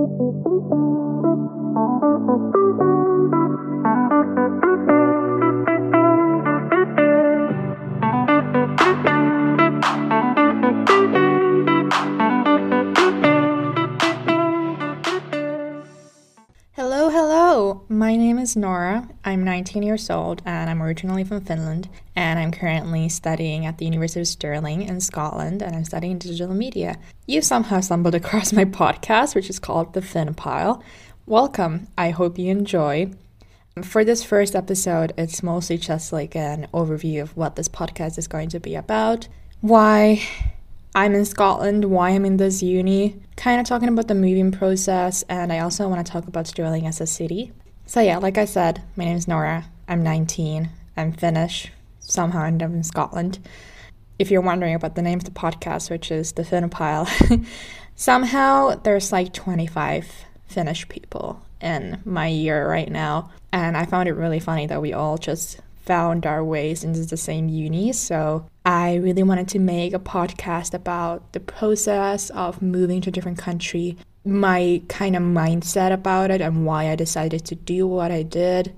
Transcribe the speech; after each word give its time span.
Hello, 0.00 0.32
hello. 1.74 2.59
My 18.10 18.16
name 18.16 18.40
is 18.40 18.56
Nora. 18.56 19.08
I'm 19.24 19.44
19 19.44 19.84
years 19.84 20.10
old 20.10 20.42
and 20.44 20.68
I'm 20.68 20.82
originally 20.82 21.22
from 21.22 21.42
Finland. 21.42 21.88
And 22.16 22.40
I'm 22.40 22.50
currently 22.50 23.08
studying 23.08 23.66
at 23.66 23.78
the 23.78 23.84
University 23.84 24.22
of 24.22 24.26
Stirling 24.26 24.82
in 24.82 25.00
Scotland 25.00 25.62
and 25.62 25.76
I'm 25.76 25.84
studying 25.84 26.18
digital 26.18 26.52
media. 26.52 26.98
You 27.28 27.40
somehow 27.40 27.78
stumbled 27.78 28.16
across 28.16 28.52
my 28.52 28.64
podcast, 28.64 29.36
which 29.36 29.48
is 29.48 29.60
called 29.60 29.94
The 29.94 30.02
Finn 30.02 30.34
Pile. 30.34 30.82
Welcome. 31.24 31.86
I 31.96 32.10
hope 32.10 32.36
you 32.36 32.50
enjoy. 32.50 33.12
For 33.84 34.04
this 34.04 34.24
first 34.24 34.56
episode, 34.56 35.12
it's 35.16 35.44
mostly 35.44 35.78
just 35.78 36.12
like 36.12 36.34
an 36.34 36.66
overview 36.74 37.22
of 37.22 37.36
what 37.36 37.54
this 37.54 37.68
podcast 37.68 38.18
is 38.18 38.26
going 38.26 38.48
to 38.48 38.58
be 38.58 38.74
about, 38.74 39.28
why 39.60 40.20
I'm 40.96 41.14
in 41.14 41.26
Scotland, 41.26 41.84
why 41.84 42.10
I'm 42.10 42.24
in 42.24 42.38
this 42.38 42.60
uni, 42.60 43.22
kind 43.36 43.60
of 43.60 43.68
talking 43.68 43.88
about 43.88 44.08
the 44.08 44.16
moving 44.16 44.50
process, 44.50 45.22
and 45.28 45.52
I 45.52 45.60
also 45.60 45.88
want 45.88 46.04
to 46.04 46.12
talk 46.12 46.26
about 46.26 46.48
Stirling 46.48 46.88
as 46.88 47.00
a 47.00 47.06
city. 47.06 47.52
So, 47.90 47.98
yeah, 47.98 48.18
like 48.18 48.38
I 48.38 48.44
said, 48.44 48.80
my 48.94 49.04
name 49.04 49.16
is 49.16 49.26
Nora. 49.26 49.64
I'm 49.88 50.04
19. 50.04 50.70
I'm 50.96 51.10
Finnish. 51.10 51.72
Somehow 51.98 52.42
I 52.42 52.46
ended 52.46 52.68
up 52.68 52.72
in 52.72 52.84
Scotland. 52.84 53.40
If 54.16 54.30
you're 54.30 54.42
wondering 54.42 54.76
about 54.76 54.94
the 54.94 55.02
name 55.02 55.18
of 55.18 55.24
the 55.24 55.32
podcast, 55.32 55.90
which 55.90 56.12
is 56.12 56.30
The 56.30 56.44
Finn 56.44 56.70
Pile, 56.70 57.08
somehow 57.96 58.76
there's 58.76 59.10
like 59.10 59.32
25 59.32 60.06
Finnish 60.46 60.88
people 60.88 61.42
in 61.60 62.00
my 62.04 62.28
year 62.28 62.70
right 62.70 62.88
now. 62.88 63.32
And 63.50 63.76
I 63.76 63.86
found 63.86 64.08
it 64.08 64.12
really 64.12 64.38
funny 64.38 64.68
that 64.68 64.80
we 64.80 64.92
all 64.92 65.18
just 65.18 65.58
found 65.84 66.26
our 66.26 66.44
ways 66.44 66.84
into 66.84 67.04
the 67.04 67.16
same 67.16 67.48
uni. 67.48 67.92
So 67.92 68.46
I 68.64 68.94
really 68.94 69.24
wanted 69.24 69.48
to 69.48 69.58
make 69.58 69.94
a 69.94 69.98
podcast 69.98 70.74
about 70.74 71.32
the 71.32 71.40
process 71.40 72.30
of 72.30 72.62
moving 72.62 73.00
to 73.00 73.08
a 73.08 73.12
different 73.12 73.38
country, 73.38 73.96
my 74.24 74.82
kind 74.88 75.16
of 75.16 75.22
mindset 75.22 75.92
about 75.92 76.30
it, 76.30 76.40
and 76.40 76.66
why 76.66 76.90
I 76.90 76.96
decided 76.96 77.44
to 77.46 77.54
do 77.54 77.86
what 77.86 78.10
I 78.10 78.22
did, 78.22 78.74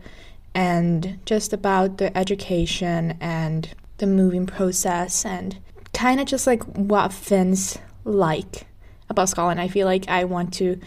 and 0.55 1.19
just 1.25 1.53
about 1.53 1.99
the 1.99 2.17
education 2.17 3.17
and 3.21 3.69
the 3.99 4.07
moving 4.07 4.47
process, 4.47 5.25
and 5.25 5.59
kind 5.93 6.21
of 6.21 6.27
just 6.27 6.47
like 6.47 6.63
what 6.65 7.13
Finns 7.13 7.79
like 8.05 8.67
about 9.09 9.29
Scotland. 9.29 9.61
I 9.61 9.69
feel 9.69 9.87
like 9.87 10.09
I 10.09 10.25
want 10.25 10.55
to 10.55 10.79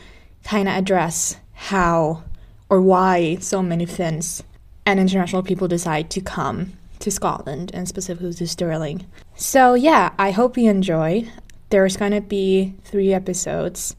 kind 0.43 0.67
of 0.67 0.75
address 0.75 1.37
how 1.53 2.23
or 2.69 2.81
why 2.81 3.35
so 3.35 3.61
many 3.61 3.85
Finns 3.85 4.43
and 4.85 4.99
international 4.99 5.43
people 5.43 5.67
decide 5.67 6.09
to 6.11 6.21
come 6.21 6.73
to 6.99 7.11
Scotland 7.11 7.71
and 7.73 7.87
specifically 7.87 8.33
to 8.33 8.47
Stirling. 8.47 9.05
So, 9.35 9.73
yeah, 9.73 10.13
I 10.17 10.31
hope 10.31 10.57
you 10.57 10.69
enjoy. 10.69 11.29
There's 11.69 11.97
to 11.97 12.21
be 12.21 12.75
three 12.83 13.13
episodes. 13.13 13.95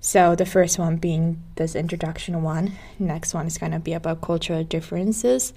So, 0.00 0.34
the 0.34 0.46
first 0.46 0.78
one 0.78 0.96
being 0.96 1.42
this 1.56 1.76
introduction 1.76 2.42
one, 2.42 2.72
next 2.98 3.34
one 3.34 3.46
is 3.46 3.58
going 3.58 3.72
to 3.72 3.78
be 3.78 3.92
about 3.92 4.22
cultural 4.22 4.64
differences, 4.64 5.52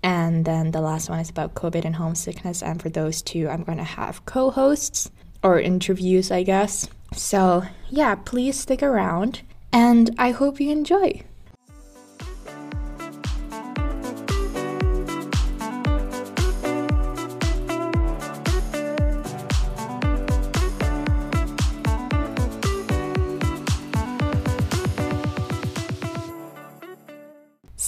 and 0.00 0.44
then 0.44 0.70
the 0.70 0.80
last 0.80 1.10
one 1.10 1.18
is 1.18 1.28
about 1.28 1.54
COVID 1.54 1.84
and 1.84 1.96
homesickness. 1.96 2.62
And 2.62 2.80
for 2.80 2.88
those 2.88 3.20
two, 3.20 3.48
I'm 3.48 3.64
going 3.64 3.78
to 3.78 3.84
have 3.84 4.24
co 4.26 4.50
hosts 4.50 5.10
or 5.42 5.58
interviews, 5.58 6.30
I 6.30 6.44
guess. 6.44 6.88
So, 7.16 7.64
yeah, 7.88 8.14
please 8.14 8.60
stick 8.60 8.80
around, 8.80 9.42
and 9.72 10.14
I 10.18 10.30
hope 10.30 10.60
you 10.60 10.70
enjoy. 10.70 11.22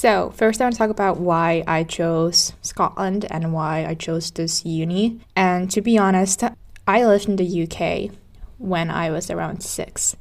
So, 0.02 0.30
first, 0.30 0.60
I 0.60 0.64
want 0.64 0.74
to 0.74 0.78
talk 0.78 0.90
about 0.90 1.20
why 1.20 1.62
I 1.64 1.84
chose 1.84 2.54
Scotland 2.60 3.24
and 3.30 3.52
why 3.52 3.86
I 3.86 3.94
chose 3.94 4.32
this 4.32 4.64
uni. 4.64 5.20
And 5.36 5.70
to 5.70 5.80
be 5.80 5.96
honest, 5.96 6.42
I 6.88 7.06
lived 7.06 7.28
in 7.28 7.36
the 7.36 7.62
UK 7.62 8.10
when 8.58 8.90
I 8.90 9.12
was 9.12 9.30
around 9.30 9.62
six 9.62 10.16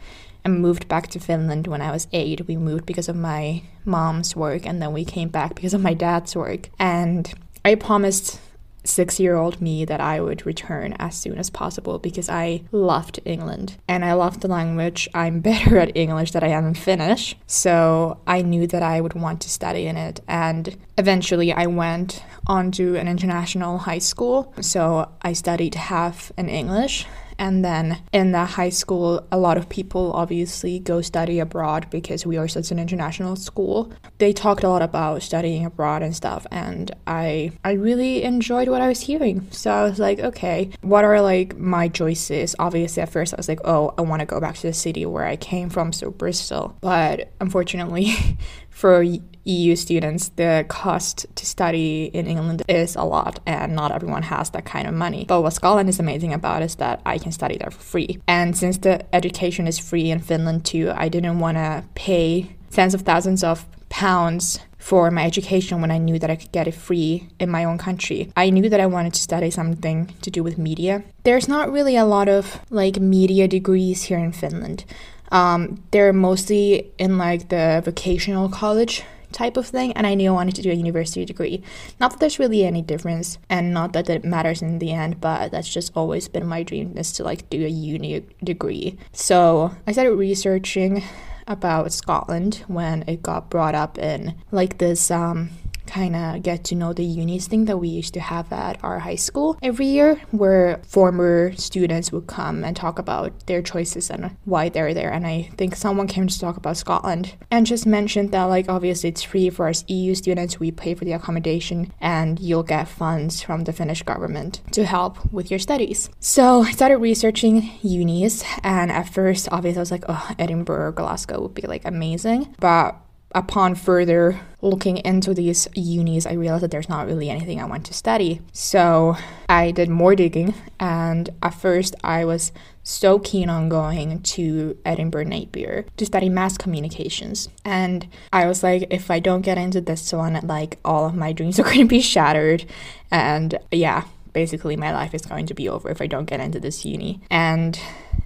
and 0.45 0.61
moved 0.61 0.87
back 0.87 1.07
to 1.07 1.19
Finland 1.19 1.65
when 1.65 1.81
I 1.81 1.89
was 1.89 2.07
eight. 2.13 2.45
We 2.47 2.57
moved 2.57 2.85
because 2.85 3.09
of 3.09 3.15
my 3.15 3.63
mom's 3.83 4.35
work, 4.35 4.67
and 4.67 4.79
then 4.83 4.93
we 4.93 5.03
came 5.03 5.29
back 5.29 5.55
because 5.55 5.73
of 5.73 5.81
my 5.81 5.95
dad's 5.95 6.35
work. 6.35 6.69
And 6.77 7.33
I 7.65 7.73
promised 7.73 8.39
six 8.83 9.19
year 9.19 9.35
old 9.35 9.61
me 9.61 9.85
that 9.85 9.99
I 9.99 10.19
would 10.19 10.45
return 10.45 10.93
as 10.99 11.15
soon 11.15 11.37
as 11.37 11.49
possible 11.49 11.99
because 11.99 12.29
I 12.29 12.63
loved 12.71 13.19
England 13.25 13.77
and 13.87 14.03
I 14.03 14.13
loved 14.13 14.41
the 14.41 14.47
language. 14.47 15.07
I'm 15.13 15.39
better 15.51 15.77
at 15.77 15.95
English 15.95 16.31
than 16.31 16.43
I 16.43 16.49
am 16.49 16.67
in 16.67 16.73
Finnish. 16.73 17.35
So 17.47 18.19
I 18.27 18.41
knew 18.41 18.67
that 18.67 18.83
I 18.83 19.01
would 19.01 19.13
want 19.13 19.41
to 19.41 19.49
study 19.49 19.85
in 19.85 19.97
it. 19.97 20.21
And 20.27 20.77
eventually 20.97 21.51
I 21.51 21.65
went 21.67 22.23
on 22.47 22.71
to 22.73 22.95
an 22.95 23.07
international 23.07 23.79
high 23.79 23.99
school. 23.99 24.53
So 24.61 25.09
I 25.21 25.33
studied 25.33 25.75
half 25.75 26.31
in 26.37 26.49
English 26.49 27.05
and 27.41 27.65
then 27.65 27.97
in 28.13 28.33
the 28.33 28.45
high 28.45 28.69
school, 28.69 29.27
a 29.31 29.37
lot 29.37 29.57
of 29.57 29.67
people 29.67 30.11
obviously 30.13 30.77
go 30.77 31.01
study 31.01 31.39
abroad 31.39 31.87
because 31.89 32.23
we 32.23 32.37
are 32.37 32.47
such 32.47 32.69
an 32.69 32.77
international 32.77 33.35
school. 33.35 33.91
They 34.19 34.31
talked 34.31 34.63
a 34.63 34.69
lot 34.69 34.83
about 34.83 35.23
studying 35.23 35.65
abroad 35.65 36.03
and 36.03 36.15
stuff, 36.15 36.45
and 36.51 36.91
I 37.07 37.51
I 37.65 37.71
really 37.71 38.21
enjoyed 38.21 38.69
what 38.69 38.79
I 38.79 38.87
was 38.87 39.01
hearing. 39.01 39.47
So 39.49 39.71
I 39.71 39.83
was 39.83 39.97
like, 39.97 40.19
okay, 40.19 40.69
what 40.81 41.03
are 41.03 41.19
like 41.19 41.57
my 41.57 41.87
choices? 41.87 42.55
Obviously, 42.59 43.01
at 43.01 43.09
first 43.09 43.33
I 43.33 43.37
was 43.37 43.49
like, 43.49 43.61
oh, 43.65 43.95
I 43.97 44.03
want 44.03 44.19
to 44.19 44.27
go 44.27 44.39
back 44.39 44.55
to 44.57 44.67
the 44.67 44.73
city 44.73 45.03
where 45.07 45.25
I 45.25 45.35
came 45.35 45.71
from, 45.71 45.93
so 45.93 46.11
Bristol. 46.11 46.77
But 46.79 47.31
unfortunately, 47.41 48.37
for 48.71 49.05
EU 49.43 49.75
students, 49.75 50.29
the 50.29 50.65
cost 50.67 51.25
to 51.35 51.45
study 51.45 52.05
in 52.13 52.25
England 52.27 52.63
is 52.67 52.95
a 52.95 53.03
lot, 53.03 53.39
and 53.45 53.75
not 53.75 53.91
everyone 53.91 54.23
has 54.23 54.49
that 54.51 54.65
kind 54.65 54.87
of 54.87 54.93
money. 54.93 55.25
But 55.27 55.41
what 55.41 55.53
Scotland 55.53 55.89
is 55.89 55.99
amazing 55.99 56.33
about 56.33 56.63
is 56.63 56.75
that 56.75 57.01
I 57.05 57.17
can 57.17 57.31
study 57.31 57.57
there 57.57 57.71
for 57.71 57.81
free. 57.81 58.19
And 58.27 58.57
since 58.57 58.77
the 58.77 59.05
education 59.15 59.67
is 59.67 59.77
free 59.77 60.09
in 60.11 60.19
Finland 60.19 60.65
too, 60.65 60.91
I 60.95 61.09
didn't 61.09 61.39
want 61.39 61.57
to 61.57 61.83
pay 61.95 62.55
tens 62.71 62.93
of 62.93 63.01
thousands 63.01 63.43
of 63.43 63.65
pounds 63.89 64.59
for 64.77 65.11
my 65.11 65.25
education 65.25 65.81
when 65.81 65.91
I 65.91 65.99
knew 65.99 66.17
that 66.17 66.31
I 66.31 66.35
could 66.35 66.51
get 66.51 66.67
it 66.67 66.73
free 66.73 67.27
in 67.39 67.51
my 67.51 67.63
own 67.65 67.77
country. 67.77 68.31
I 68.35 68.49
knew 68.49 68.67
that 68.69 68.79
I 68.79 68.87
wanted 68.87 69.13
to 69.13 69.21
study 69.21 69.51
something 69.51 70.13
to 70.21 70.31
do 70.31 70.41
with 70.41 70.57
media. 70.57 71.03
There's 71.23 71.47
not 71.47 71.71
really 71.71 71.95
a 71.95 72.05
lot 72.05 72.27
of 72.27 72.59
like 72.71 72.99
media 72.99 73.47
degrees 73.47 74.03
here 74.03 74.17
in 74.17 74.31
Finland. 74.31 74.85
Um, 75.31 75.83
they're 75.91 76.13
mostly 76.13 76.91
in 76.97 77.17
like 77.17 77.49
the 77.49 77.81
vocational 77.83 78.49
college 78.49 79.03
type 79.31 79.57
of 79.57 79.67
thing, 79.67 79.93
and 79.93 80.05
I 80.05 80.13
knew 80.13 80.29
I 80.29 80.33
wanted 80.33 80.55
to 80.55 80.61
do 80.61 80.71
a 80.71 80.73
university 80.73 81.23
degree. 81.25 81.63
Not 81.99 82.11
that 82.11 82.19
there's 82.19 82.39
really 82.39 82.65
any 82.65 82.81
difference, 82.81 83.37
and 83.49 83.73
not 83.73 83.93
that 83.93 84.09
it 84.09 84.25
matters 84.25 84.61
in 84.61 84.79
the 84.79 84.91
end, 84.91 85.21
but 85.21 85.51
that's 85.51 85.69
just 85.69 85.91
always 85.95 86.27
been 86.27 86.45
my 86.45 86.63
dream 86.63 86.97
is 86.97 87.11
to 87.13 87.23
like 87.23 87.49
do 87.49 87.65
a 87.65 87.69
uni 87.69 88.25
degree. 88.43 88.97
So 89.13 89.71
I 89.87 89.93
started 89.93 90.15
researching 90.15 91.03
about 91.47 91.91
Scotland 91.91 92.63
when 92.67 93.03
it 93.07 93.23
got 93.23 93.49
brought 93.49 93.75
up 93.75 93.97
in 93.97 94.35
like 94.51 94.77
this 94.77 95.09
um, 95.09 95.49
kind 95.85 96.15
of 96.15 96.43
get 96.43 96.63
to 96.65 96.75
know 96.75 96.93
the 96.93 97.03
unis 97.03 97.47
thing 97.47 97.65
that 97.65 97.77
we 97.77 97.87
used 97.87 98.13
to 98.13 98.19
have 98.19 98.51
at 98.51 98.83
our 98.83 98.99
high 98.99 99.15
school 99.15 99.57
every 99.61 99.87
year, 99.87 100.21
where 100.31 100.81
former 100.87 101.53
students 101.55 102.11
would 102.11 102.27
come 102.27 102.63
and 102.63 102.75
talk 102.75 102.99
about 102.99 103.45
their 103.47 103.61
choices 103.61 104.09
and 104.09 104.35
why 104.45 104.69
they're 104.69 104.93
there. 104.93 105.11
And 105.11 105.25
I 105.25 105.49
think 105.57 105.75
someone 105.75 106.07
came 106.07 106.27
to 106.27 106.39
talk 106.39 106.57
about 106.57 106.77
Scotland 106.77 107.35
and 107.49 107.65
just 107.65 107.85
mentioned 107.85 108.31
that, 108.31 108.43
like, 108.45 108.69
obviously 108.69 109.09
it's 109.09 109.23
free 109.23 109.49
for 109.49 109.67
us 109.67 109.83
EU 109.87 110.15
students, 110.15 110.59
we 110.59 110.71
pay 110.71 110.93
for 110.93 111.05
the 111.05 111.13
accommodation, 111.13 111.91
and 111.99 112.39
you'll 112.39 112.63
get 112.63 112.87
funds 112.87 113.41
from 113.41 113.63
the 113.63 113.73
Finnish 113.73 114.03
government 114.03 114.61
to 114.71 114.85
help 114.85 115.31
with 115.31 115.49
your 115.49 115.59
studies. 115.59 116.09
So 116.19 116.61
I 116.61 116.71
started 116.71 116.97
researching 116.97 117.71
unis, 117.81 118.43
and 118.63 118.91
at 118.91 119.09
first, 119.09 119.49
obviously, 119.51 119.79
I 119.79 119.81
was 119.81 119.91
like, 119.91 120.05
oh, 120.07 120.31
Edinburgh, 120.39 120.93
Glasgow 120.93 121.41
would 121.41 121.53
be 121.53 121.63
like 121.63 121.85
amazing. 121.85 122.55
But 122.59 122.95
upon 123.33 123.75
further 123.75 124.39
looking 124.61 124.97
into 124.97 125.33
these 125.33 125.67
unis, 125.73 126.25
I 126.25 126.33
realized 126.33 126.63
that 126.63 126.71
there's 126.71 126.89
not 126.89 127.07
really 127.07 127.29
anything 127.29 127.59
I 127.59 127.65
want 127.65 127.85
to 127.87 127.93
study. 127.93 128.41
So 128.53 129.17
I 129.49 129.71
did 129.71 129.89
more 129.89 130.15
digging, 130.15 130.53
and 130.79 131.29
at 131.41 131.53
first 131.53 131.95
I 132.03 132.25
was 132.25 132.51
so 132.83 133.19
keen 133.19 133.49
on 133.49 133.69
going 133.69 134.21
to 134.21 134.77
Edinburgh 134.85 135.25
Napier 135.25 135.85
to 135.97 136.05
study 136.05 136.29
mass 136.29 136.57
communications. 136.57 137.49
And 137.63 138.07
I 138.33 138.47
was 138.47 138.63
like, 138.63 138.87
if 138.89 139.11
I 139.11 139.19
don't 139.19 139.41
get 139.41 139.57
into 139.57 139.81
this 139.81 140.11
one, 140.13 140.39
like 140.43 140.79
all 140.83 141.05
of 141.05 141.15
my 141.15 141.31
dreams 141.31 141.59
are 141.59 141.63
going 141.63 141.79
to 141.79 141.85
be 141.85 142.01
shattered. 142.01 142.65
And 143.11 143.57
yeah, 143.71 144.05
basically 144.33 144.75
my 144.75 144.91
life 144.93 145.13
is 145.13 145.21
going 145.21 145.45
to 145.47 145.53
be 145.53 145.69
over 145.69 145.89
if 145.89 146.01
I 146.01 146.07
don't 146.07 146.25
get 146.25 146.39
into 146.39 146.59
this 146.59 146.85
uni. 146.85 147.21
And 147.29 147.79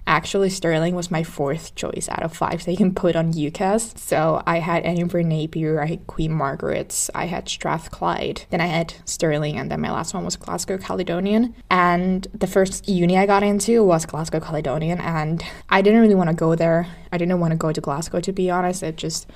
actually, 0.06 0.50
Stirling 0.50 0.94
was 0.94 1.10
my 1.10 1.22
fourth 1.22 1.74
choice 1.74 2.08
out 2.08 2.22
of 2.22 2.36
five 2.36 2.64
they 2.64 2.76
can 2.76 2.94
put 2.94 3.16
on 3.16 3.32
UCAS. 3.32 3.98
So 3.98 4.42
I 4.46 4.58
had 4.58 4.84
Edinburgh 4.84 5.24
Napier, 5.24 5.80
I 5.80 5.86
had 5.86 6.06
Queen 6.06 6.32
Margaret's, 6.32 7.10
I 7.14 7.26
had 7.26 7.48
Strathclyde, 7.48 8.42
then 8.50 8.60
I 8.60 8.66
had 8.66 8.94
Stirling, 9.04 9.58
and 9.58 9.70
then 9.70 9.80
my 9.80 9.90
last 9.90 10.14
one 10.14 10.24
was 10.24 10.36
Glasgow 10.36 10.78
Caledonian. 10.78 11.54
And 11.70 12.26
the 12.32 12.46
first 12.46 12.88
uni 12.88 13.18
I 13.18 13.26
got 13.26 13.42
into 13.42 13.84
was 13.84 14.06
Glasgow 14.06 14.40
Caledonian, 14.40 15.00
and 15.00 15.44
I 15.68 15.82
didn't 15.82 16.00
really 16.00 16.14
want 16.14 16.30
to 16.30 16.36
go 16.36 16.54
there. 16.54 16.86
I 17.12 17.18
didn't 17.18 17.40
want 17.40 17.52
to 17.52 17.56
go 17.56 17.72
to 17.72 17.80
Glasgow 17.80 18.20
to 18.20 18.32
be 18.32 18.50
honest. 18.50 18.82
It 18.82 18.96
just 18.96 19.26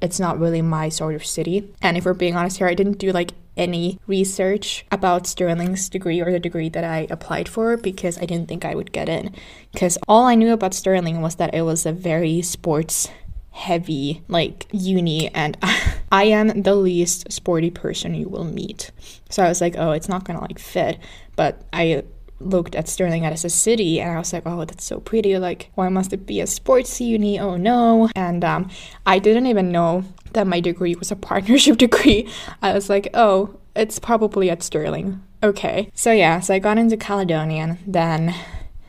it's 0.00 0.20
not 0.20 0.38
really 0.38 0.62
my 0.62 0.88
sort 0.88 1.14
of 1.14 1.24
city. 1.24 1.72
And 1.82 1.96
if 1.96 2.04
we're 2.04 2.14
being 2.14 2.36
honest 2.36 2.58
here, 2.58 2.68
I 2.68 2.74
didn't 2.74 2.98
do 2.98 3.12
like 3.12 3.32
any 3.56 3.98
research 4.06 4.86
about 4.92 5.26
Stirling's 5.26 5.88
degree 5.88 6.20
or 6.20 6.30
the 6.30 6.38
degree 6.38 6.68
that 6.68 6.84
I 6.84 7.08
applied 7.10 7.48
for 7.48 7.76
because 7.76 8.16
I 8.18 8.24
didn't 8.24 8.48
think 8.48 8.64
I 8.64 8.74
would 8.74 8.92
get 8.92 9.08
in. 9.08 9.34
Because 9.72 9.98
all 10.06 10.24
I 10.24 10.36
knew 10.36 10.52
about 10.52 10.74
Stirling 10.74 11.20
was 11.20 11.34
that 11.36 11.54
it 11.54 11.62
was 11.62 11.84
a 11.84 11.92
very 11.92 12.40
sports 12.42 13.08
heavy 13.50 14.22
like 14.28 14.68
uni 14.70 15.34
and 15.34 15.56
I 16.12 16.24
am 16.24 16.62
the 16.62 16.76
least 16.76 17.30
sporty 17.32 17.70
person 17.70 18.14
you 18.14 18.28
will 18.28 18.44
meet. 18.44 18.92
So 19.30 19.42
I 19.42 19.48
was 19.48 19.60
like, 19.60 19.74
oh, 19.76 19.90
it's 19.90 20.08
not 20.08 20.24
gonna 20.24 20.40
like 20.40 20.60
fit. 20.60 20.98
But 21.34 21.62
I 21.72 22.04
looked 22.40 22.74
at 22.74 22.88
Stirling 22.88 23.24
as 23.26 23.44
a 23.44 23.50
city 23.50 24.00
and 24.00 24.12
I 24.12 24.18
was 24.18 24.32
like, 24.32 24.44
oh, 24.46 24.64
that's 24.64 24.84
so 24.84 25.00
pretty. 25.00 25.38
Like, 25.38 25.70
why 25.74 25.88
must 25.88 26.12
it 26.12 26.26
be 26.26 26.40
a 26.40 26.46
sports 26.46 27.00
uni? 27.00 27.38
Oh 27.38 27.56
no. 27.56 28.08
And 28.14 28.44
um, 28.44 28.70
I 29.06 29.18
didn't 29.18 29.46
even 29.46 29.70
know 29.72 30.04
that 30.32 30.46
my 30.46 30.60
degree 30.60 30.94
was 30.94 31.10
a 31.10 31.16
partnership 31.30 31.78
degree. 31.78 32.28
I 32.62 32.72
was 32.72 32.88
like, 32.88 33.08
oh, 33.14 33.58
it's 33.74 33.98
probably 33.98 34.50
at 34.50 34.62
Stirling. 34.62 35.22
Okay. 35.42 35.90
So 35.94 36.10
yeah, 36.10 36.40
so 36.40 36.54
I 36.54 36.58
got 36.58 36.78
into 36.78 36.96
Caledonian, 36.96 37.78
then 37.86 38.34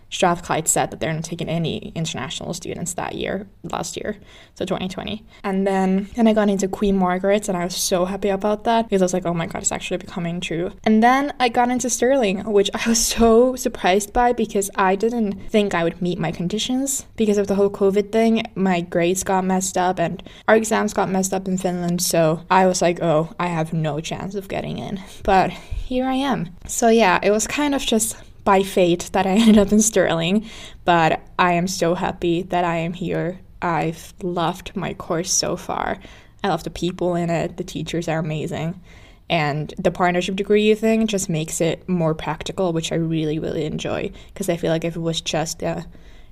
Strathclyde 0.09 0.67
said 0.67 0.91
that 0.91 0.99
they're 0.99 1.13
not 1.13 1.23
taking 1.23 1.49
any 1.49 1.91
international 1.95 2.53
students 2.53 2.93
that 2.93 3.15
year, 3.15 3.47
last 3.63 3.97
year, 3.97 4.17
so 4.55 4.65
2020. 4.65 5.23
And 5.43 5.65
then 5.65 6.09
then 6.15 6.27
I 6.27 6.33
got 6.33 6.49
into 6.49 6.67
Queen 6.67 6.97
Margaret's 6.97 7.47
and 7.47 7.57
I 7.57 7.63
was 7.63 7.75
so 7.75 8.05
happy 8.05 8.29
about 8.29 8.63
that 8.63 8.85
because 8.85 9.01
I 9.01 9.05
was 9.05 9.13
like, 9.13 9.25
oh 9.25 9.33
my 9.33 9.45
god, 9.45 9.61
it's 9.61 9.71
actually 9.71 9.97
becoming 9.97 10.41
true. 10.41 10.71
And 10.83 11.01
then 11.03 11.33
I 11.39 11.49
got 11.49 11.69
into 11.69 11.89
Stirling, 11.89 12.43
which 12.43 12.69
I 12.73 12.89
was 12.89 13.03
so 13.17 13.55
surprised 13.55 14.13
by 14.13 14.33
because 14.33 14.69
I 14.75 14.95
didn't 14.95 15.49
think 15.49 15.73
I 15.73 15.83
would 15.83 16.01
meet 16.01 16.19
my 16.19 16.31
conditions 16.31 17.05
because 17.15 17.37
of 17.37 17.47
the 17.47 17.55
whole 17.55 17.69
COVID 17.69 18.11
thing. 18.11 18.43
My 18.55 18.81
grades 18.81 19.23
got 19.23 19.45
messed 19.45 19.77
up 19.77 19.99
and 19.99 20.21
our 20.47 20.55
exams 20.55 20.93
got 20.93 21.09
messed 21.09 21.33
up 21.33 21.47
in 21.47 21.57
Finland, 21.57 22.01
so 22.01 22.41
I 22.49 22.67
was 22.67 22.81
like, 22.81 23.01
oh, 23.01 23.33
I 23.39 23.47
have 23.47 23.73
no 23.73 23.99
chance 23.99 24.35
of 24.35 24.47
getting 24.47 24.77
in. 24.77 25.01
But 25.23 25.51
here 25.51 26.05
I 26.05 26.15
am. 26.15 26.49
So 26.65 26.87
yeah, 26.89 27.19
it 27.21 27.29
was 27.29 27.45
kind 27.45 27.75
of 27.75 27.81
just 27.81 28.15
by 28.49 28.63
fate 28.63 29.11
that 29.13 29.27
I 29.27 29.29
ended 29.41 29.59
up 29.59 29.71
in 29.71 29.79
Stirling, 29.79 30.43
but 30.83 31.21
I 31.37 31.53
am 31.53 31.67
so 31.67 31.93
happy 31.93 32.41
that 32.41 32.63
I 32.63 32.77
am 32.77 32.93
here. 32.93 33.39
I've 33.61 34.11
loved 34.23 34.75
my 34.75 34.95
course 34.95 35.31
so 35.31 35.55
far. 35.55 35.99
I 36.43 36.47
love 36.47 36.63
the 36.63 36.71
people 36.71 37.13
in 37.13 37.29
it, 37.29 37.57
the 37.57 37.63
teachers 37.63 38.07
are 38.07 38.17
amazing. 38.17 38.81
And 39.29 39.71
the 39.77 39.91
partnership 39.91 40.35
degree 40.35 40.73
thing 40.73 41.05
just 41.05 41.29
makes 41.29 41.61
it 41.61 41.87
more 41.87 42.15
practical, 42.15 42.73
which 42.73 42.91
I 42.91 42.95
really, 42.95 43.37
really 43.37 43.65
enjoy. 43.65 44.11
Because 44.33 44.49
I 44.49 44.57
feel 44.57 44.71
like 44.71 44.83
if 44.83 44.95
it 44.95 44.99
was 44.99 45.21
just 45.21 45.61
a 45.61 45.85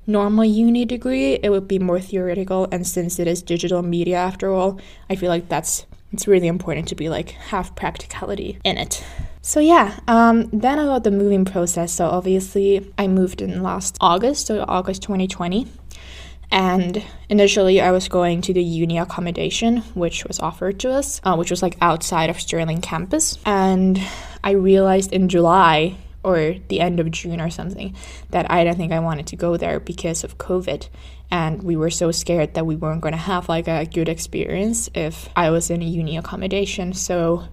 normal 0.07 0.45
uni 0.45 0.85
degree, 0.85 1.33
it 1.35 1.51
would 1.51 1.67
be 1.67 1.77
more 1.77 1.99
theoretical. 1.99 2.67
And 2.71 2.87
since 2.87 3.19
it 3.19 3.27
is 3.27 3.43
digital 3.43 3.83
media 3.83 4.17
after 4.17 4.51
all, 4.51 4.79
I 5.07 5.15
feel 5.17 5.29
like 5.29 5.49
that's 5.49 5.85
it's 6.11 6.27
really 6.27 6.47
important 6.47 6.87
to 6.89 6.95
be 6.95 7.09
like 7.09 7.31
have 7.31 7.75
practicality 7.75 8.59
in 8.63 8.77
it. 8.77 9.03
So 9.41 9.59
yeah, 9.59 9.99
um, 10.07 10.49
then 10.51 10.79
about 10.79 11.03
the 11.03 11.11
moving 11.11 11.45
process. 11.45 11.91
So 11.93 12.07
obviously, 12.07 12.91
I 12.97 13.07
moved 13.07 13.41
in 13.41 13.63
last 13.63 13.97
August, 14.01 14.47
so 14.47 14.63
August 14.67 15.01
2020. 15.03 15.67
And 16.49 17.03
initially, 17.29 17.81
I 17.81 17.91
was 17.91 18.07
going 18.07 18.41
to 18.41 18.53
the 18.53 18.63
uni 18.63 18.97
accommodation, 18.97 19.77
which 19.95 20.25
was 20.25 20.39
offered 20.39 20.79
to 20.79 20.91
us, 20.91 21.19
uh, 21.23 21.35
which 21.35 21.51
was 21.51 21.61
like 21.61 21.75
outside 21.81 22.29
of 22.29 22.39
Stirling 22.39 22.79
campus. 22.79 23.37
And 23.45 24.01
I 24.43 24.51
realized 24.51 25.11
in 25.11 25.27
July 25.27 25.97
or 26.27 26.55
the 26.67 26.81
end 26.81 26.99
of 26.99 27.09
June 27.11 27.39
or 27.39 27.49
something 27.49 27.95
that 28.31 28.51
I 28.51 28.63
don't 28.63 28.75
think 28.75 28.91
I 28.91 28.99
wanted 28.99 29.27
to 29.27 29.35
go 29.37 29.55
there 29.55 29.79
because 29.79 30.23
of 30.25 30.37
COVID 30.37 30.89
and 31.31 31.63
we 31.63 31.75
were 31.75 31.89
so 31.89 32.11
scared 32.11 32.53
that 32.53 32.65
we 32.65 32.75
weren't 32.75 33.01
going 33.01 33.13
to 33.13 33.17
have 33.17 33.49
like 33.49 33.67
a 33.67 33.85
good 33.85 34.09
experience 34.09 34.89
if 34.93 35.29
I 35.35 35.49
was 35.49 35.69
in 35.69 35.81
a 35.81 35.85
uni 35.85 36.17
accommodation. 36.17 36.93
So 36.93 37.45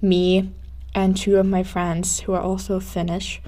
me 0.00 0.52
and 0.94 1.16
two 1.16 1.36
of 1.36 1.46
my 1.46 1.62
friends 1.62 2.20
who 2.20 2.32
are 2.32 2.40
also 2.40 2.80
Finnish, 2.80 3.40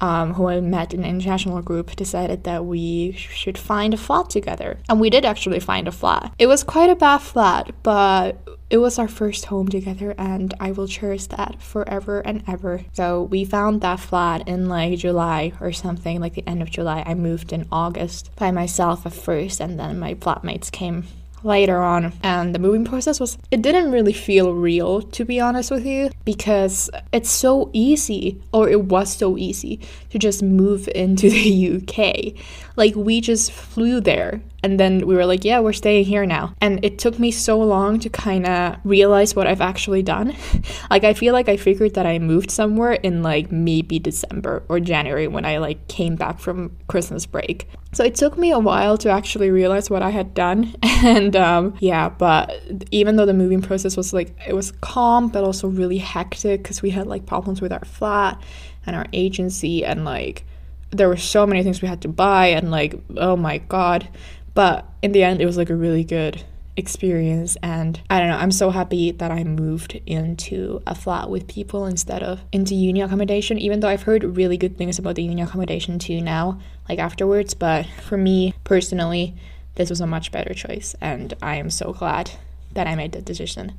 um, 0.00 0.34
who 0.34 0.48
I 0.48 0.60
met 0.60 0.94
in 0.94 1.04
an 1.04 1.10
international 1.10 1.62
group, 1.62 1.94
decided 1.96 2.44
that 2.44 2.64
we 2.64 3.12
should 3.12 3.58
find 3.58 3.94
a 3.94 3.96
flat 3.96 4.30
together. 4.30 4.78
And 4.88 5.00
we 5.00 5.10
did 5.10 5.24
actually 5.24 5.60
find 5.60 5.88
a 5.88 5.92
flat. 5.92 6.32
It 6.38 6.46
was 6.46 6.64
quite 6.64 6.90
a 6.90 6.96
bad 6.96 7.18
flat, 7.18 7.72
but 7.82 8.38
it 8.70 8.78
was 8.78 8.98
our 8.98 9.08
first 9.08 9.46
home 9.46 9.68
together, 9.68 10.14
and 10.16 10.54
I 10.60 10.70
will 10.70 10.86
cherish 10.86 11.26
that 11.26 11.60
forever 11.60 12.20
and 12.20 12.44
ever. 12.46 12.84
So 12.92 13.24
we 13.24 13.44
found 13.44 13.80
that 13.80 13.98
flat 13.98 14.46
in 14.46 14.68
like 14.68 14.98
July 14.98 15.52
or 15.60 15.72
something, 15.72 16.20
like 16.20 16.34
the 16.34 16.48
end 16.48 16.62
of 16.62 16.70
July. 16.70 17.02
I 17.04 17.14
moved 17.14 17.52
in 17.52 17.66
August 17.72 18.30
by 18.36 18.52
myself 18.52 19.04
at 19.04 19.12
first, 19.12 19.60
and 19.60 19.78
then 19.78 19.98
my 19.98 20.14
flatmates 20.14 20.70
came 20.70 21.04
later 21.42 21.82
on 21.82 22.12
and 22.22 22.54
the 22.54 22.58
moving 22.58 22.84
process 22.84 23.20
was 23.20 23.38
it 23.50 23.62
didn't 23.62 23.90
really 23.90 24.12
feel 24.12 24.54
real 24.54 25.02
to 25.02 25.24
be 25.24 25.40
honest 25.40 25.70
with 25.70 25.86
you 25.86 26.10
because 26.24 26.90
it's 27.12 27.30
so 27.30 27.70
easy 27.72 28.40
or 28.52 28.68
it 28.68 28.84
was 28.84 29.12
so 29.12 29.36
easy 29.38 29.80
to 30.10 30.18
just 30.18 30.42
move 30.42 30.88
into 30.94 31.30
the 31.38 31.76
UK 31.76 32.34
like 32.76 32.94
we 32.94 33.20
just 33.20 33.52
flew 33.52 34.00
there 34.00 34.40
and 34.62 34.78
then 34.78 35.06
we 35.06 35.14
were 35.14 35.26
like, 35.26 35.44
yeah, 35.44 35.60
we're 35.60 35.72
staying 35.72 36.04
here 36.04 36.26
now. 36.26 36.54
And 36.60 36.84
it 36.84 36.98
took 36.98 37.18
me 37.18 37.30
so 37.30 37.58
long 37.58 37.98
to 38.00 38.10
kind 38.10 38.46
of 38.46 38.76
realize 38.84 39.34
what 39.34 39.46
I've 39.46 39.60
actually 39.60 40.02
done. 40.02 40.36
like, 40.90 41.04
I 41.04 41.14
feel 41.14 41.32
like 41.32 41.48
I 41.48 41.56
figured 41.56 41.94
that 41.94 42.06
I 42.06 42.18
moved 42.18 42.50
somewhere 42.50 42.92
in 42.92 43.22
like 43.22 43.50
maybe 43.50 43.98
December 43.98 44.62
or 44.68 44.80
January 44.80 45.28
when 45.28 45.44
I 45.44 45.58
like 45.58 45.88
came 45.88 46.16
back 46.16 46.38
from 46.38 46.76
Christmas 46.88 47.26
break. 47.26 47.68
So 47.92 48.04
it 48.04 48.14
took 48.14 48.38
me 48.38 48.52
a 48.52 48.58
while 48.58 48.96
to 48.98 49.10
actually 49.10 49.50
realize 49.50 49.90
what 49.90 50.02
I 50.02 50.10
had 50.10 50.34
done. 50.34 50.74
and 50.82 51.29
um, 51.36 51.74
yeah, 51.80 52.08
but 52.08 52.62
even 52.90 53.16
though 53.16 53.26
the 53.26 53.34
moving 53.34 53.62
process 53.62 53.96
was 53.96 54.12
like, 54.12 54.36
it 54.46 54.54
was 54.54 54.72
calm, 54.80 55.28
but 55.28 55.44
also 55.44 55.68
really 55.68 55.98
hectic 55.98 56.62
because 56.62 56.82
we 56.82 56.90
had 56.90 57.06
like 57.06 57.26
problems 57.26 57.60
with 57.60 57.72
our 57.72 57.84
flat 57.84 58.40
and 58.86 58.96
our 58.96 59.06
agency 59.12 59.84
and 59.84 60.04
like, 60.04 60.44
there 60.90 61.08
were 61.08 61.16
so 61.16 61.46
many 61.46 61.62
things 61.62 61.80
we 61.80 61.88
had 61.88 62.02
to 62.02 62.08
buy 62.08 62.48
and 62.48 62.70
like 62.70 62.94
oh 63.16 63.36
my 63.36 63.58
god. 63.58 64.08
But 64.54 64.86
in 65.02 65.12
the 65.12 65.22
end, 65.22 65.40
it 65.40 65.46
was 65.46 65.56
like 65.56 65.70
a 65.70 65.76
really 65.76 66.04
good 66.04 66.42
experience 66.76 67.56
and 67.62 68.00
I 68.08 68.18
don't 68.18 68.28
know 68.28 68.36
I'm 68.36 68.52
so 68.52 68.70
happy 68.70 69.10
that 69.10 69.30
I 69.30 69.44
moved 69.44 70.00
into 70.06 70.80
a 70.86 70.94
flat 70.94 71.28
with 71.28 71.46
people 71.46 71.84
instead 71.84 72.22
of 72.22 72.40
into 72.52 72.74
uni 72.74 73.02
accommodation 73.02 73.58
even 73.58 73.80
though 73.80 73.88
I've 73.88 74.04
heard 74.04 74.24
really 74.24 74.56
good 74.56 74.78
things 74.78 74.98
about 74.98 75.16
the 75.16 75.22
uni 75.22 75.42
accommodation 75.42 75.98
too 75.98 76.20
now 76.20 76.58
like 76.88 76.98
afterwards. 76.98 77.54
But 77.54 77.86
for 77.86 78.16
me 78.16 78.54
personally 78.64 79.34
this 79.74 79.90
was 79.90 80.00
a 80.00 80.06
much 80.06 80.32
better 80.32 80.54
choice 80.54 80.94
and 81.00 81.34
I 81.42 81.56
am 81.56 81.70
so 81.70 81.92
glad 81.92 82.32
that 82.72 82.86
I 82.86 82.94
made 82.94 83.12
that 83.12 83.24
decision. 83.24 83.74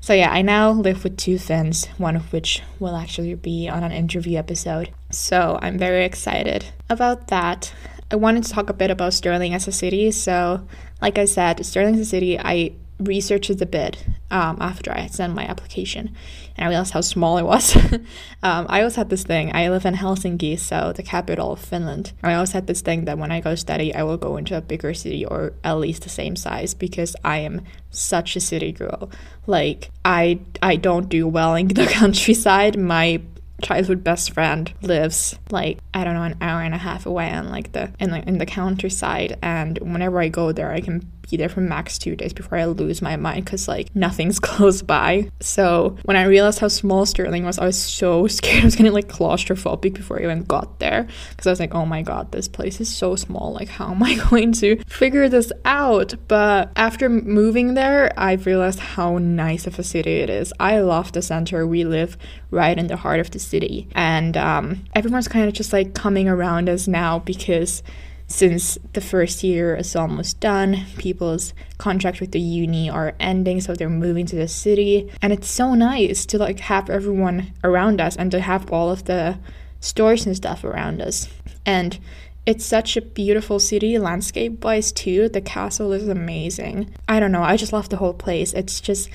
So 0.00 0.14
yeah 0.14 0.30
I 0.30 0.42
now 0.42 0.70
live 0.70 1.04
with 1.04 1.16
two 1.16 1.38
Finns 1.38 1.86
one 1.98 2.16
of 2.16 2.32
which 2.32 2.62
will 2.78 2.96
actually 2.96 3.34
be 3.34 3.68
on 3.68 3.84
an 3.84 3.92
interview 3.92 4.38
episode. 4.38 4.90
So 5.10 5.58
I'm 5.62 5.78
very 5.78 6.04
excited 6.04 6.66
about 6.88 7.28
that. 7.28 7.72
I 8.10 8.16
wanted 8.16 8.44
to 8.44 8.50
talk 8.50 8.70
a 8.70 8.74
bit 8.74 8.90
about 8.90 9.12
Stirling 9.12 9.52
as 9.52 9.68
a 9.68 9.72
city. 9.72 10.10
So, 10.10 10.66
like 11.02 11.18
I 11.18 11.26
said, 11.26 11.64
Stirling 11.64 11.94
as 11.94 12.00
a 12.00 12.04
city, 12.06 12.38
I 12.38 12.72
researched 12.98 13.50
it 13.50 13.60
a 13.60 13.66
bit 13.66 14.04
um, 14.30 14.58
after 14.60 14.92
I 14.92 15.06
sent 15.06 15.34
my 15.34 15.44
application, 15.44 16.14
and 16.56 16.66
I 16.66 16.68
realized 16.68 16.92
how 16.92 17.00
small 17.00 17.38
it 17.38 17.44
was. 17.44 17.76
um, 18.42 18.66
I 18.68 18.80
always 18.80 18.96
had 18.96 19.10
this 19.10 19.22
thing. 19.22 19.54
I 19.54 19.68
live 19.68 19.86
in 19.86 19.94
Helsinki, 19.94 20.58
so 20.58 20.92
the 20.94 21.02
capital 21.02 21.52
of 21.52 21.60
Finland. 21.60 22.12
I 22.22 22.34
always 22.34 22.52
had 22.52 22.66
this 22.66 22.80
thing 22.80 23.04
that 23.04 23.18
when 23.18 23.30
I 23.30 23.40
go 23.40 23.54
study, 23.54 23.94
I 23.94 24.02
will 24.02 24.16
go 24.16 24.36
into 24.36 24.56
a 24.56 24.60
bigger 24.60 24.94
city 24.94 25.24
or 25.24 25.52
at 25.64 25.78
least 25.78 26.02
the 26.02 26.08
same 26.08 26.36
size 26.36 26.74
because 26.74 27.14
I 27.24 27.38
am 27.38 27.62
such 27.90 28.36
a 28.36 28.40
city 28.40 28.72
girl. 28.72 29.10
Like 29.46 29.90
I, 30.04 30.40
I 30.62 30.76
don't 30.76 31.08
do 31.08 31.26
well 31.26 31.54
in 31.54 31.68
the 31.74 31.86
countryside. 31.86 32.78
My 32.78 33.22
childhood 33.62 34.04
best 34.04 34.32
friend 34.32 34.72
lives 34.82 35.36
like 35.50 35.80
I 35.92 36.04
don't 36.04 36.14
know 36.14 36.22
an 36.22 36.36
hour 36.40 36.62
and 36.62 36.74
a 36.74 36.78
half 36.78 37.06
away 37.06 37.28
on 37.32 37.48
like 37.50 37.72
the 37.72 37.92
in 37.98 38.10
the 38.10 38.26
in 38.28 38.38
the 38.38 38.46
countryside 38.46 39.36
and 39.42 39.78
whenever 39.78 40.20
I 40.20 40.28
go 40.28 40.52
there 40.52 40.70
I 40.70 40.80
can 40.80 41.10
be 41.30 41.36
there 41.36 41.48
for 41.48 41.60
max 41.60 41.98
two 41.98 42.16
days 42.16 42.32
before 42.32 42.58
I 42.58 42.64
lose 42.66 43.02
my 43.02 43.16
mind 43.16 43.44
because 43.44 43.68
like 43.68 43.94
nothing's 43.94 44.38
close 44.48 44.82
by. 44.82 45.30
So 45.40 45.96
when 46.04 46.16
I 46.16 46.24
realized 46.24 46.58
how 46.58 46.68
small 46.68 47.06
Stirling 47.06 47.44
was, 47.44 47.58
I 47.58 47.66
was 47.66 47.78
so 47.78 48.26
scared 48.28 48.62
I 48.62 48.64
was 48.64 48.76
getting 48.76 48.92
like 48.92 49.08
claustrophobic 49.08 49.94
before 49.94 50.18
I 50.18 50.24
even 50.24 50.44
got 50.44 50.78
there 50.78 51.06
because 51.30 51.46
I 51.46 51.50
was 51.50 51.60
like, 51.60 51.74
oh 51.74 51.86
my 51.86 52.02
god, 52.02 52.32
this 52.32 52.48
place 52.48 52.80
is 52.80 52.94
so 52.94 53.16
small. 53.16 53.52
Like, 53.52 53.68
how 53.68 53.90
am 53.92 54.02
I 54.02 54.14
going 54.30 54.52
to 54.54 54.82
figure 54.84 55.28
this 55.28 55.52
out? 55.64 56.14
But 56.28 56.72
after 56.76 57.08
moving 57.08 57.74
there, 57.74 58.12
I've 58.16 58.46
realized 58.46 58.80
how 58.80 59.18
nice 59.18 59.66
of 59.66 59.78
a 59.78 59.82
city 59.82 60.20
it 60.20 60.30
is. 60.30 60.52
I 60.58 60.80
love 60.80 61.12
the 61.12 61.22
center. 61.22 61.66
We 61.66 61.84
live 61.84 62.16
right 62.50 62.78
in 62.78 62.86
the 62.86 62.96
heart 62.96 63.20
of 63.20 63.30
the 63.30 63.38
city. 63.38 63.88
And 63.94 64.36
um, 64.36 64.84
everyone's 64.94 65.28
kind 65.28 65.46
of 65.46 65.54
just 65.54 65.72
like 65.72 65.94
coming 65.94 66.28
around 66.28 66.68
us 66.68 66.88
now 66.88 67.18
because 67.20 67.82
since 68.28 68.76
the 68.92 69.00
first 69.00 69.42
year 69.42 69.74
is 69.74 69.96
almost 69.96 70.38
done, 70.38 70.84
people's 70.98 71.54
contract 71.78 72.20
with 72.20 72.32
the 72.32 72.40
uni 72.40 72.90
are 72.90 73.14
ending, 73.18 73.60
so 73.60 73.74
they're 73.74 73.88
moving 73.88 74.26
to 74.26 74.36
the 74.36 74.46
city. 74.46 75.10
And 75.22 75.32
it's 75.32 75.48
so 75.48 75.74
nice 75.74 76.26
to 76.26 76.38
like 76.38 76.60
have 76.60 76.90
everyone 76.90 77.52
around 77.64 78.02
us 78.02 78.16
and 78.16 78.30
to 78.32 78.40
have 78.40 78.70
all 78.70 78.90
of 78.90 79.04
the 79.04 79.38
stores 79.80 80.26
and 80.26 80.36
stuff 80.36 80.62
around 80.62 81.00
us. 81.00 81.28
And 81.64 81.98
it's 82.44 82.66
such 82.66 82.96
a 82.96 83.02
beautiful 83.02 83.58
city 83.58 83.98
landscape 83.98 84.62
wise 84.62 84.92
too. 84.92 85.30
The 85.30 85.40
castle 85.40 85.92
is 85.92 86.06
amazing. 86.06 86.94
I 87.08 87.20
don't 87.20 87.32
know, 87.32 87.42
I 87.42 87.56
just 87.56 87.72
love 87.72 87.88
the 87.88 87.96
whole 87.96 88.14
place. 88.14 88.52
It's 88.52 88.80
just 88.80 89.08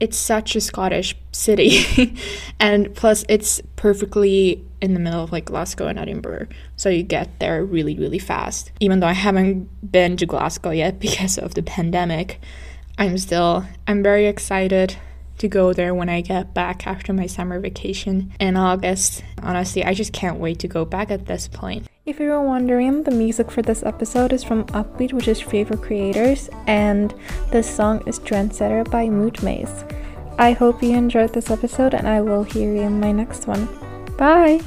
it's 0.00 0.16
such 0.16 0.56
a 0.56 0.60
Scottish 0.60 1.16
city. 1.32 2.16
and 2.60 2.94
plus 2.94 3.24
it's 3.28 3.60
perfectly 3.76 4.64
in 4.80 4.94
the 4.94 5.00
middle 5.00 5.24
of 5.24 5.32
like 5.32 5.46
Glasgow 5.46 5.86
and 5.86 5.98
Edinburgh. 5.98 6.48
So 6.76 6.88
you 6.88 7.02
get 7.02 7.38
there 7.38 7.64
really, 7.64 7.98
really 7.98 8.18
fast. 8.18 8.72
Even 8.80 9.00
though 9.00 9.06
I 9.06 9.12
haven't 9.12 9.90
been 9.90 10.16
to 10.18 10.26
Glasgow 10.26 10.70
yet 10.70 10.98
because 11.00 11.38
of 11.38 11.54
the 11.54 11.62
pandemic, 11.62 12.40
I'm 12.98 13.18
still 13.18 13.64
I'm 13.86 14.02
very 14.02 14.26
excited 14.26 14.96
to 15.38 15.48
go 15.48 15.72
there 15.72 15.94
when 15.94 16.08
I 16.08 16.20
get 16.20 16.54
back 16.54 16.86
after 16.86 17.12
my 17.12 17.26
summer 17.26 17.58
vacation 17.58 18.32
in 18.38 18.56
August. 18.56 19.24
Honestly, 19.42 19.84
I 19.84 19.94
just 19.94 20.12
can't 20.12 20.38
wait 20.38 20.60
to 20.60 20.68
go 20.68 20.84
back 20.84 21.10
at 21.10 21.26
this 21.26 21.48
point. 21.48 21.88
If 22.06 22.20
you 22.20 22.28
were 22.28 22.42
wondering, 22.42 23.04
the 23.04 23.10
music 23.10 23.50
for 23.50 23.62
this 23.62 23.82
episode 23.82 24.34
is 24.34 24.44
from 24.44 24.66
Uppbeat, 24.66 25.14
which 25.14 25.26
is 25.26 25.40
Favorite 25.40 25.80
Creators, 25.80 26.50
and 26.66 27.14
this 27.50 27.66
song 27.66 28.02
is 28.06 28.18
Trendsetter 28.18 28.84
by 28.90 29.08
Mood 29.08 29.42
Maze. 29.42 29.84
I 30.38 30.52
hope 30.52 30.82
you 30.82 30.94
enjoyed 30.94 31.32
this 31.32 31.50
episode, 31.50 31.94
and 31.94 32.06
I 32.06 32.20
will 32.20 32.42
hear 32.42 32.70
you 32.70 32.82
in 32.82 33.00
my 33.00 33.10
next 33.10 33.46
one. 33.46 33.66
Bye! 34.18 34.60